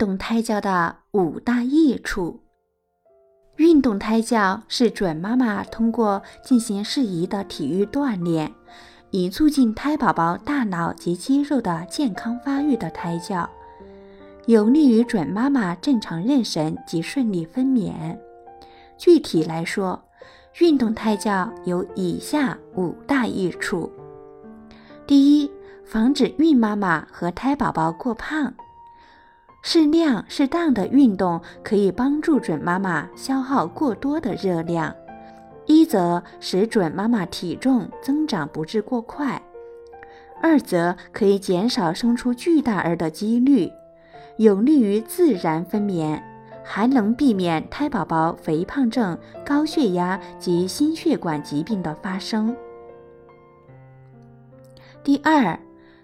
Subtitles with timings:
[0.00, 2.40] 动胎教的五大益处。
[3.56, 8.50] 运动胎教是准妈妈通过进行适宜的体育锻炼，
[9.10, 13.46] 以促进胎宝宝大脑及肌肉的健康发育的胎教，
[14.46, 18.16] 有利于准妈妈正常妊娠及顺利分娩。
[18.96, 20.02] 具体来说，
[20.60, 23.92] 运动胎教有以下五大益处：
[25.06, 25.50] 第一，
[25.84, 28.54] 防止孕妈妈和胎宝宝过胖。
[29.62, 34.94] 适量、适当的运动可以帮助准妈妈消耗过多的热量，
[35.66, 39.40] 一则使准妈妈体重增长不致过快，
[40.40, 43.70] 二则可以减少生出巨大儿的几率，
[44.38, 46.20] 有利于自然分娩，
[46.64, 52.56] 还能避免胎宝宝肥胖症、高血压及心血管疾病的发生。
[55.04, 55.58] 第二，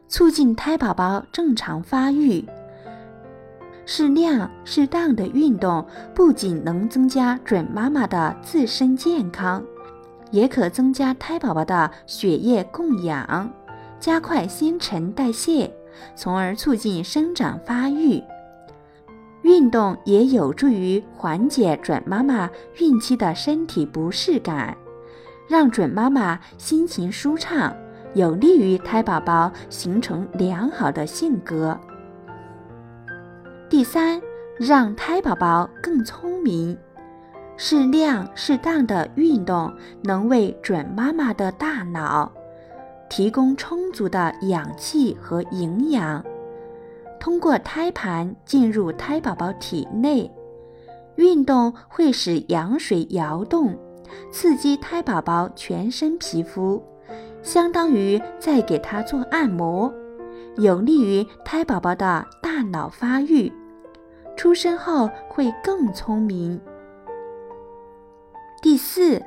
[0.09, 2.45] 促进胎宝宝正常发育。
[3.89, 9.65] 适量、适当的运动不仅能增加准妈妈的自身健康，
[10.33, 13.49] 也可增加胎宝宝的血液供氧，
[14.01, 15.73] 加快新陈代谢，
[16.17, 18.21] 从而促进生长发育。
[19.43, 24.77] 运动也有助于缓解准妈妈孕期的身体不适感，
[25.49, 27.73] 让准妈妈心情舒畅，
[28.15, 31.79] 有利于胎宝宝形成良好的性格。
[33.77, 34.19] 第三，
[34.59, 36.75] 让胎宝宝更聪明。
[37.59, 39.71] 适量、适当的运动
[40.03, 42.33] 能为准妈妈的大脑
[43.11, 46.25] 提供充足的氧气和营养，
[47.21, 50.33] 通过胎盘进入胎宝宝体内。
[51.17, 53.79] 运动会使羊水摇动，
[54.33, 56.83] 刺激胎宝宝全身皮肤，
[57.43, 59.93] 相当于在给他做按摩。
[60.57, 63.53] 有利于胎宝宝的大脑发育，
[64.37, 66.61] 出生后会更聪明。
[68.63, 69.23] 第四，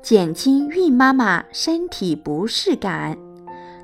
[0.00, 3.18] 减轻孕妈妈身体不适感。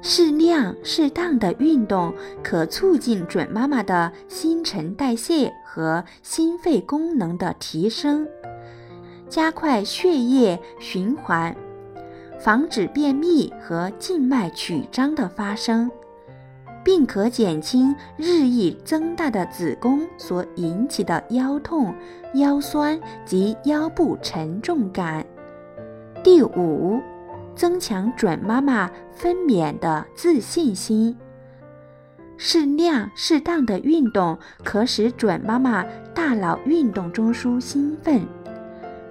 [0.02, 8.26] 适量、适当的运动可促进准妈妈的新陈代谢和心肺功能的提升，
[9.28, 11.54] 加快血液循环，
[12.38, 15.90] 防止便秘和静脉曲张的发生。
[16.82, 21.94] 并可减轻日益增大的子宫所引起的腰痛、
[22.34, 25.24] 腰酸及腰部沉重感。
[26.22, 27.00] 第五，
[27.54, 31.16] 增强准妈妈分娩的自信心。
[32.36, 38.22] 适量、适当的运动可使准妈妈大脑运动中枢兴奋，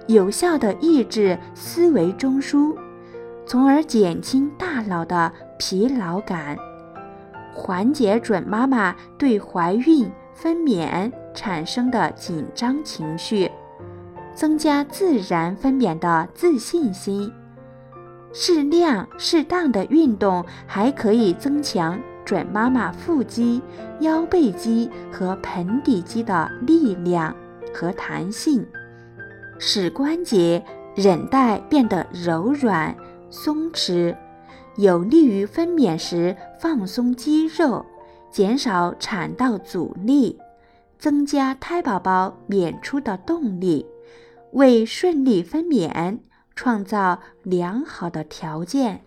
[0.08, 2.76] 有效的抑制思维中枢，
[3.46, 6.56] 从而减轻大脑的疲劳感。
[7.52, 13.50] 缓解准妈妈对怀孕、分娩产生的紧张情绪，
[14.34, 17.32] 增加自然分娩的自信心。
[18.32, 23.60] 适量、适当的运动还可以增强准妈妈腹肌、
[23.98, 27.34] 腰背肌和盆底肌的力量
[27.74, 28.64] 和弹性，
[29.58, 32.94] 使关节、韧带变得柔软、
[33.30, 34.14] 松弛。
[34.80, 37.84] 有利于分娩时放松肌肉，
[38.30, 40.38] 减少产道阻力，
[40.98, 43.84] 增加胎宝宝娩出的动力，
[44.52, 46.18] 为顺利分娩
[46.56, 49.02] 创造良好的条件。